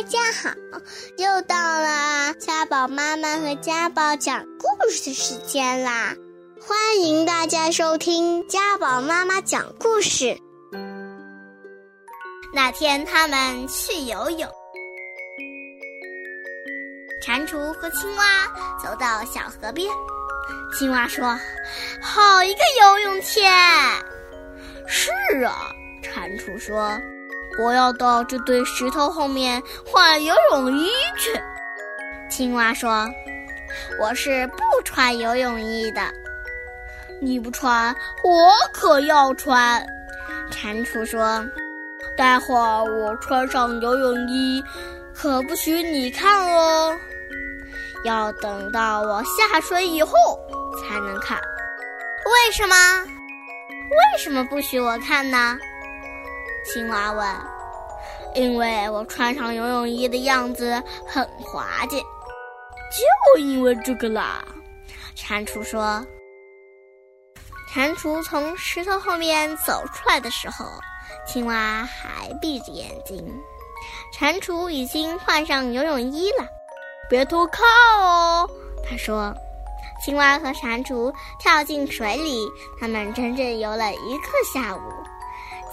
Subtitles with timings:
[0.00, 0.50] 大家好，
[1.18, 6.14] 又到了家宝妈妈和家宝讲故事的时间啦！
[6.58, 10.38] 欢迎大家收听家宝妈妈讲故事。
[12.54, 14.48] 那天他们去游泳，
[17.22, 18.46] 蟾蜍和青蛙
[18.82, 19.86] 走到小河边。
[20.78, 21.38] 青蛙说
[22.00, 23.52] ：“好一个游泳天！”
[24.88, 25.10] 是
[25.44, 25.70] 啊，
[26.02, 26.98] 蟾蜍说。
[27.58, 30.88] 我要到这堆石头后面换游泳衣
[31.18, 31.40] 去。
[32.30, 33.08] 青蛙说
[34.00, 36.00] ：“我是不穿游泳衣的。”
[37.20, 39.84] 你不穿，我可要穿。
[40.50, 41.44] 蟾蜍说
[42.16, 44.62] ：“待会儿我穿上游泳衣，
[45.14, 46.96] 可不许你看哦。
[48.04, 50.12] 要等到我下水以后
[50.80, 51.36] 才能看。
[51.36, 52.74] 为什么？
[53.04, 55.58] 为什么不许我看呢？”
[56.64, 57.36] 青蛙问
[58.34, 62.00] ：“因为我穿上游泳衣的样子很滑稽，
[62.90, 64.44] 就因为这个啦。”
[65.16, 66.04] 蟾蜍说。
[67.72, 70.66] 蟾蜍从石头后面走出来的时候，
[71.26, 73.24] 青蛙还闭着眼睛。
[74.12, 76.44] 蟾蜍已经换上游泳衣了，
[77.08, 77.64] 别偷看
[78.00, 78.48] 哦，
[78.88, 79.34] 他说。
[80.02, 82.40] 青蛙和蟾蜍跳进水里，
[82.80, 84.80] 他们整整游了一个下午。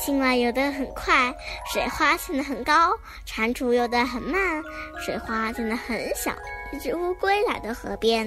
[0.07, 1.35] 青蛙游得很快，
[1.69, 2.93] 水花溅得很高；
[3.25, 4.63] 蟾蜍游得很慢，
[5.05, 6.31] 水花溅得很小。
[6.71, 8.25] 一只乌龟来到河边，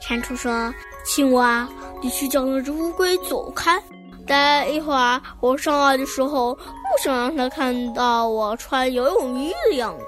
[0.00, 0.74] 蟾蜍说
[1.06, 1.68] ：“青蛙，
[2.02, 3.80] 你去叫那只乌龟走开。
[4.26, 10.04] 待一会儿我上来的时候，不想让它看到我穿游泳衣的样子。”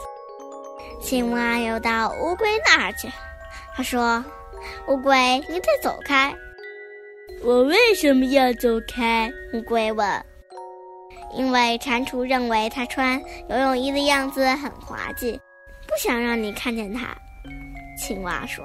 [1.00, 3.08] 青蛙游到乌龟那儿去，
[3.72, 4.24] 他说
[4.88, 5.16] ：“乌龟，
[5.48, 6.34] 你得走开。
[7.44, 10.24] ”“我为什么要走开？”乌龟问。
[11.34, 15.38] 因为蟾蜍认为它穿游泳衣的样子很滑稽，
[15.86, 17.08] 不想让你看见它。
[17.98, 18.64] 青蛙说：“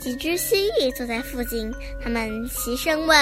[0.00, 1.72] 几只蜥蜴坐在附近，
[2.02, 3.16] 他们齐声问：‘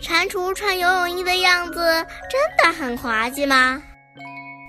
[0.00, 3.82] 蟾蜍穿游泳衣的样子真的很滑稽吗？’”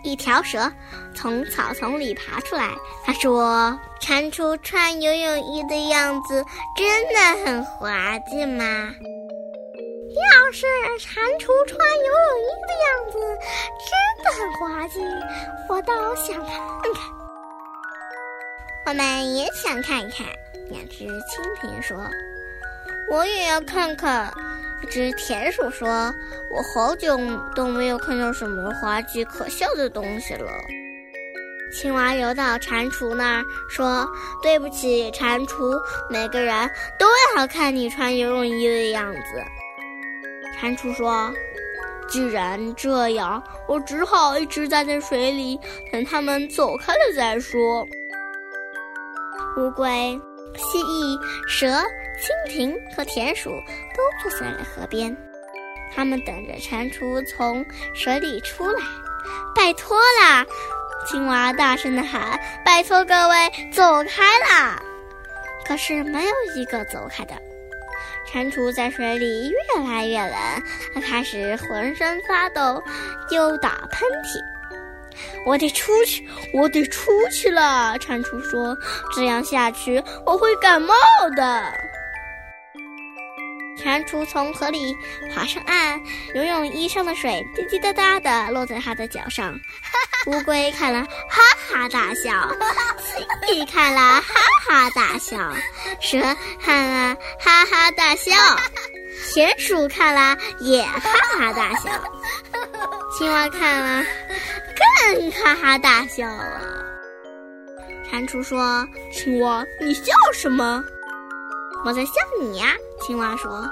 [0.03, 0.69] 一条蛇
[1.16, 2.72] 从草丛里爬出来，
[3.06, 6.44] 他说：“蟾蜍穿游泳衣的样子
[6.75, 8.89] 真的很滑稽吗？”
[10.16, 10.66] 要是
[11.00, 13.18] 蟾蜍穿游泳衣的样子
[13.90, 13.91] 真
[14.24, 15.01] 的很滑稽，
[15.68, 16.56] 我倒想看
[16.94, 17.01] 看。
[18.85, 20.28] 我们也想看看。
[20.69, 21.97] 两只蜻蜓说
[23.12, 24.31] ：“我也要看看。”
[24.81, 25.88] 一只田鼠说
[26.51, 27.18] ：“我好久
[27.56, 30.51] 都没有看到什么滑稽可笑的东西了。”
[31.74, 34.07] 青蛙游到蟾蜍那儿说
[34.44, 36.69] ：“对不起，蟾蜍，每个人
[37.00, 39.19] 都要看你穿游泳衣的样子。”
[40.63, 41.29] 蟾蜍说
[42.07, 45.59] ：“既然这样，我只好一直待在水里，
[45.91, 47.85] 等他们走开了再说。”
[49.59, 50.18] 乌龟、
[50.56, 51.19] 蜥蜴、
[51.50, 55.16] 蛇、蜻蜓和田鼠都坐在了河边，
[55.94, 58.81] 他们等着蟾蜍从水里出来。
[59.53, 60.45] 拜托啦！
[61.06, 64.81] 青蛙大声地喊：“拜托各位，走开啦！”
[65.68, 67.35] 可是没有一个走开的。
[68.33, 70.33] 蟾蜍在水里越来越冷，
[70.95, 72.83] 它开始浑身发抖，
[73.29, 74.44] 又打喷嚏。
[75.45, 77.95] 我得出去，我得出去了。
[77.99, 78.75] 蟾蜍说
[79.16, 80.95] ：“这样下去，我会感冒
[81.35, 81.63] 的。”
[83.83, 84.95] 蟾蜍从河里
[85.33, 86.01] 爬上岸，
[86.33, 89.59] 游泳衣上的水滴滴答答的落在他的脚上。
[90.27, 92.31] 乌龟看了，哈哈大笑；
[93.45, 95.38] 蜥看了，哈哈大笑；
[95.99, 96.17] 蛇
[96.63, 98.31] 看了，哈哈大笑；
[99.33, 101.01] 田鼠看了，也哈
[101.38, 101.91] 哈大笑；
[103.17, 104.05] 青蛙看了，
[105.09, 106.61] 更哈哈大笑了。
[108.09, 110.81] 蟾蜍说：“青蛙，你笑什么？”
[111.85, 113.69] 我在笑你呀，青蛙说：“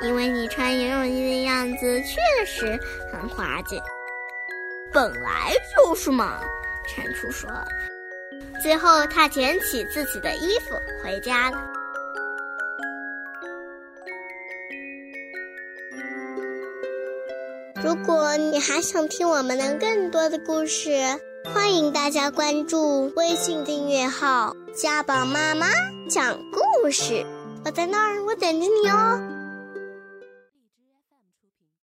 [0.00, 2.78] 因为你穿游泳衣的样子确实
[3.12, 3.80] 很滑稽。”
[4.94, 6.40] 本来就是嘛，
[6.86, 7.50] 蟾蜍说。
[8.62, 11.64] 最后，他捡起自己的衣服回家了。
[17.82, 20.90] 如果你还想听我们的更多的故事，
[21.52, 25.66] 欢迎大家关注微信订阅号“家宝妈妈
[26.08, 27.26] 讲故事”。
[27.68, 29.27] 我在那儿，我等着你哦。